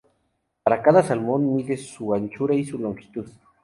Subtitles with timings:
[0.63, 3.27] Para cada salmón mide su anchura y su longitud.